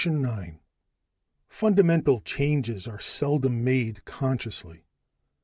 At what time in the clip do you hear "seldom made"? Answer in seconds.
2.99-4.03